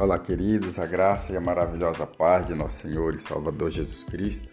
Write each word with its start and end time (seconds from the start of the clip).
Olá, 0.00 0.18
queridos, 0.18 0.78
a 0.78 0.86
graça 0.86 1.30
e 1.30 1.36
a 1.36 1.40
maravilhosa 1.42 2.06
paz 2.06 2.46
de 2.46 2.54
nosso 2.54 2.76
Senhor 2.76 3.14
e 3.14 3.20
Salvador 3.20 3.70
Jesus 3.70 4.02
Cristo. 4.02 4.50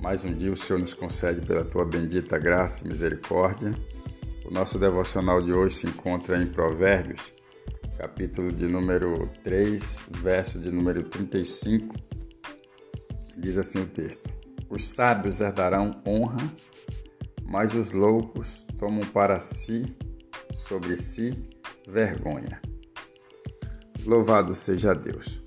Mais 0.00 0.24
um 0.24 0.32
dia 0.34 0.50
o 0.50 0.56
Senhor 0.56 0.78
nos 0.78 0.94
concede 0.94 1.42
pela 1.42 1.62
tua 1.62 1.84
bendita 1.84 2.38
graça 2.38 2.82
e 2.82 2.88
misericórdia. 2.88 3.70
O 4.46 4.50
nosso 4.50 4.78
devocional 4.78 5.42
de 5.42 5.52
hoje 5.52 5.74
se 5.74 5.86
encontra 5.86 6.42
em 6.42 6.46
Provérbios, 6.46 7.34
capítulo 7.98 8.50
de 8.50 8.66
número 8.66 9.28
3, 9.44 10.04
verso 10.10 10.58
de 10.58 10.72
número 10.72 11.02
35. 11.02 11.94
Diz 13.36 13.58
assim 13.58 13.82
o 13.82 13.86
texto: 13.86 14.26
Os 14.70 14.86
sábios 14.86 15.42
herdarão 15.42 15.90
honra, 16.06 16.50
mas 17.44 17.74
os 17.74 17.92
loucos 17.92 18.64
tomam 18.78 19.06
para 19.10 19.38
si, 19.38 19.94
sobre 20.54 20.96
si, 20.96 21.46
vergonha. 21.86 22.71
Louvado 24.04 24.54
seja 24.54 24.94
Deus. 24.94 25.40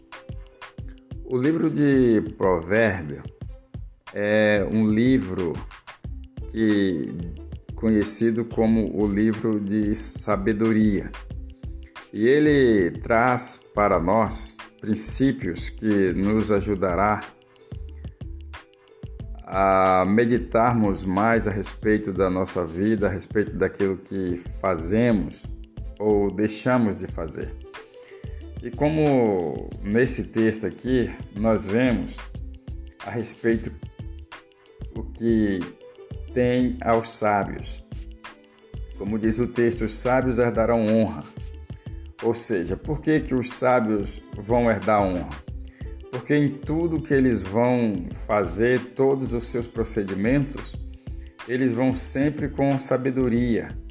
O 1.25 1.37
livro 1.37 1.69
de 1.69 2.21
Provérbio 2.37 3.21
é 4.13 4.65
um 4.71 4.87
livro 4.87 5.53
que 6.51 7.13
conhecido 7.75 8.45
como 8.45 8.95
o 8.95 9.05
livro 9.05 9.59
de 9.59 9.93
sabedoria. 9.93 11.11
E 12.13 12.25
ele 12.25 12.91
traz 13.01 13.59
para 13.73 13.99
nós 13.99 14.55
princípios 14.79 15.69
que 15.69 16.13
nos 16.13 16.51
ajudará 16.51 17.21
a 19.43 20.05
meditarmos 20.07 21.03
mais 21.03 21.47
a 21.47 21.51
respeito 21.51 22.13
da 22.13 22.29
nossa 22.29 22.65
vida, 22.65 23.07
a 23.07 23.09
respeito 23.09 23.51
daquilo 23.55 23.97
que 23.97 24.37
fazemos 24.61 25.45
ou 25.99 26.31
deixamos 26.31 26.99
de 26.99 27.07
fazer. 27.07 27.53
E 28.65 28.71
como 28.71 29.69
nesse 29.83 30.23
texto 30.23 30.65
aqui 30.65 31.13
nós 31.39 31.67
vemos 31.67 32.17
a 33.05 33.11
respeito 33.11 33.71
o 34.95 35.03
que 35.03 35.59
tem 36.33 36.75
aos 36.81 37.13
sábios. 37.13 37.85
Como 38.97 39.19
diz 39.19 39.37
o 39.37 39.47
texto, 39.47 39.85
os 39.85 39.95
sábios 39.95 40.39
herdarão 40.39 40.83
honra. 40.87 41.23
Ou 42.23 42.33
seja, 42.33 42.75
por 42.75 43.01
que, 43.01 43.19
que 43.19 43.35
os 43.35 43.51
sábios 43.53 44.19
vão 44.35 44.67
herdar 44.67 44.99
honra? 44.99 45.29
Porque 46.09 46.35
em 46.35 46.49
tudo 46.49 47.03
que 47.03 47.13
eles 47.13 47.43
vão 47.43 48.07
fazer, 48.25 48.93
todos 48.95 49.35
os 49.35 49.45
seus 49.45 49.67
procedimentos, 49.67 50.75
eles 51.47 51.71
vão 51.71 51.93
sempre 51.93 52.49
com 52.49 52.79
sabedoria 52.79 53.84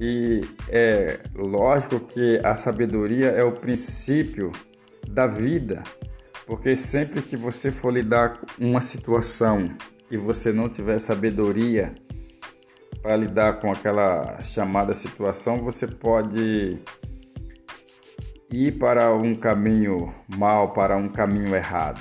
e 0.00 0.40
é 0.70 1.20
lógico 1.34 2.00
que 2.00 2.40
a 2.42 2.56
sabedoria 2.56 3.28
é 3.28 3.44
o 3.44 3.52
princípio 3.52 4.50
da 5.06 5.26
vida, 5.26 5.82
porque 6.46 6.74
sempre 6.74 7.20
que 7.20 7.36
você 7.36 7.70
for 7.70 7.92
lidar 7.92 8.38
com 8.38 8.64
uma 8.64 8.80
situação 8.80 9.68
e 10.10 10.16
você 10.16 10.54
não 10.54 10.70
tiver 10.70 10.98
sabedoria 10.98 11.94
para 13.02 13.14
lidar 13.14 13.60
com 13.60 13.70
aquela 13.70 14.40
chamada 14.40 14.94
situação, 14.94 15.58
você 15.58 15.86
pode 15.86 16.78
ir 18.50 18.72
para 18.78 19.14
um 19.14 19.34
caminho 19.34 20.14
mal, 20.34 20.72
para 20.72 20.96
um 20.96 21.10
caminho 21.10 21.54
errado. 21.54 22.00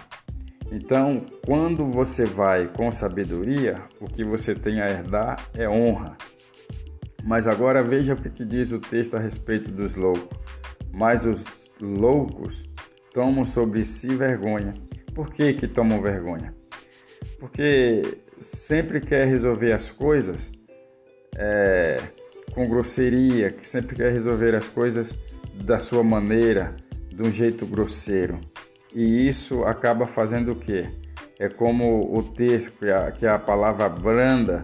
Então, 0.71 1.25
quando 1.45 1.85
você 1.85 2.25
vai 2.25 2.67
com 2.67 2.91
sabedoria, 2.93 3.81
o 3.99 4.05
que 4.05 4.23
você 4.23 4.55
tem 4.55 4.79
a 4.79 4.89
herdar 4.89 5.37
é 5.53 5.67
honra. 5.67 6.15
Mas 7.23 7.47
agora 7.47 7.83
veja 7.83 8.13
o 8.13 8.17
que 8.17 8.45
diz 8.45 8.71
o 8.71 8.79
texto 8.79 9.15
a 9.15 9.19
respeito 9.19 9.71
dos 9.71 9.95
loucos. 9.95 10.37
Mas 10.91 11.25
os 11.25 11.45
loucos 11.79 12.69
tomam 13.13 13.45
sobre 13.45 13.85
si 13.85 14.15
vergonha. 14.15 14.73
Por 15.13 15.31
que, 15.31 15.53
que 15.53 15.67
tomam 15.67 16.01
vergonha? 16.01 16.53
Porque 17.39 18.19
sempre 18.39 19.01
quer 19.01 19.27
resolver 19.27 19.73
as 19.73 19.89
coisas 19.89 20.51
é, 21.37 21.97
com 22.53 22.67
grosseria, 22.67 23.51
que 23.51 23.67
sempre 23.67 23.95
quer 23.95 24.11
resolver 24.11 24.55
as 24.55 24.69
coisas 24.69 25.17
da 25.53 25.77
sua 25.77 26.03
maneira, 26.03 26.75
de 27.09 27.21
um 27.21 27.31
jeito 27.31 27.65
grosseiro. 27.65 28.39
E 28.93 29.27
isso 29.27 29.63
acaba 29.63 30.07
fazendo 30.07 30.53
o 30.53 30.55
quê? 30.55 30.89
É 31.37 31.47
como 31.47 32.15
o 32.15 32.23
texto, 32.23 32.73
que 32.79 32.89
a, 32.89 33.11
que 33.11 33.25
a 33.25 33.37
palavra 33.37 33.87
branda 33.87 34.63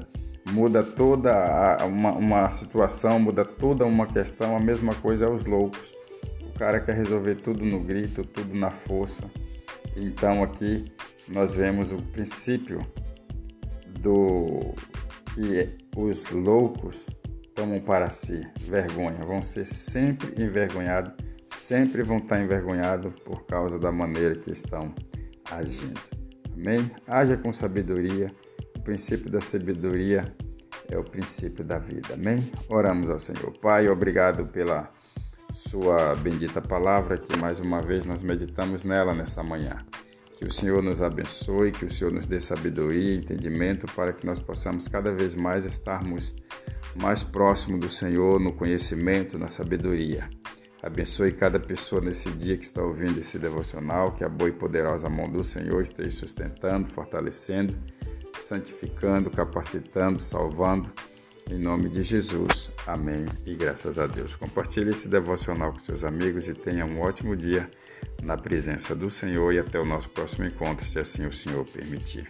muda 0.52 0.84
toda 0.84 1.78
uma, 1.86 2.12
uma 2.14 2.50
situação, 2.50 3.20
muda 3.20 3.44
toda 3.44 3.86
uma 3.86 4.06
questão. 4.06 4.56
A 4.56 4.60
mesma 4.60 4.94
coisa 4.96 5.26
é 5.26 5.30
os 5.30 5.46
loucos. 5.46 5.94
O 6.42 6.58
cara 6.58 6.80
quer 6.80 6.96
resolver 6.96 7.36
tudo 7.36 7.66
no 7.66 7.80
grito, 7.80 8.24
tudo 8.24 8.54
na 8.56 8.72
força. 8.72 9.30
Então 9.96 10.44
aqui 10.44 10.86
nós 11.28 11.54
vemos 11.54 11.92
o 11.92 11.98
princípio 11.98 12.80
do 14.00 14.74
que 15.34 15.70
os 15.96 16.30
loucos 16.30 17.08
tomam 17.54 17.80
para 17.80 18.10
si 18.10 18.46
vergonha, 18.60 19.20
vão 19.26 19.42
ser 19.42 19.66
sempre 19.66 20.42
envergonhados, 20.42 21.14
sempre 21.48 22.04
vão 22.04 22.18
estar 22.18 22.42
envergonhados 22.42 23.16
por 23.22 23.46
causa 23.46 23.80
da 23.80 23.92
maneira 23.92 24.36
que 24.36 24.52
estão 24.52 24.94
agindo. 25.50 26.00
Amém? 26.54 26.92
Haja 27.08 27.38
com 27.38 27.52
sabedoria 27.52 28.32
princípio 28.86 29.32
da 29.32 29.42
sabedoria 29.42 30.24
é 30.88 30.98
o 30.98 31.04
princípio 31.04 31.66
da 31.66 31.80
vida. 31.80 32.14
Amém? 32.14 32.52
Oramos 32.70 33.10
ao 33.10 33.20
Senhor. 33.20 33.52
Pai, 33.60 33.90
obrigado 33.90 34.46
pela 34.46 34.90
sua 35.52 36.16
bendita 36.16 36.62
palavra 36.62 37.18
que 37.18 37.38
mais 37.40 37.60
uma 37.60 37.82
vez 37.82 38.06
nós 38.06 38.22
meditamos 38.22 38.86
nela 38.86 39.14
nessa 39.14 39.42
manhã. 39.42 39.84
Que 40.38 40.46
o 40.46 40.52
Senhor 40.52 40.84
nos 40.84 41.02
abençoe, 41.02 41.72
que 41.72 41.86
o 41.86 41.90
Senhor 41.90 42.14
nos 42.14 42.28
dê 42.28 42.40
sabedoria 42.40 43.14
e 43.14 43.18
entendimento 43.18 43.88
para 43.96 44.14
que 44.14 44.26
nós 44.26 44.40
possamos 44.40 44.88
cada 44.88 45.12
vez 45.12 45.34
mais 45.34 45.66
estarmos 45.66 46.36
mais 46.94 47.24
próximo 47.24 47.80
do 47.80 47.90
Senhor 47.90 48.40
no 48.40 48.54
conhecimento, 48.54 49.40
na 49.40 49.48
sabedoria. 49.48 50.30
Abençoe 50.84 51.32
cada 51.32 51.60
pessoa 51.60 52.00
nesse 52.02 52.30
dia 52.30 52.56
que 52.56 52.66
está 52.66 52.84
ouvindo 52.84 53.20
esse 53.20 53.40
devocional, 53.40 54.12
que 54.12 54.24
a 54.24 54.30
boa 54.30 54.50
e 54.50 54.54
poderosa 54.54 55.10
mão 55.10 55.30
do 55.32 55.44
Senhor 55.44 55.82
esteja 55.82 56.12
sustentando, 56.12 56.86
fortalecendo 56.86 57.76
santificando, 58.40 59.30
capacitando, 59.30 60.20
salvando. 60.20 60.92
Em 61.50 61.60
nome 61.60 61.90
de 61.90 62.02
Jesus. 62.02 62.72
Amém. 62.88 63.28
E 63.46 63.54
graças 63.54 64.00
a 64.00 64.08
Deus. 64.08 64.36
Compartilhe 64.36 64.92
esse 64.92 65.08
devocional 65.08 65.72
com 65.72 65.80
seus 65.80 66.04
amigos 66.04 66.50
e 66.50 66.54
tenha 66.54 66.86
um 66.86 67.02
ótimo 67.02 67.36
dia 67.36 67.70
na 68.22 68.36
presença 68.36 68.96
do 68.96 69.12
Senhor 69.12 69.54
e 69.54 69.60
até 69.60 69.80
o 69.80 69.86
nosso 69.86 70.10
próximo 70.10 70.46
encontro, 70.48 70.86
se 70.86 71.00
assim 71.00 71.28
o 71.28 71.32
Senhor 71.32 71.64
permitir. 71.66 72.28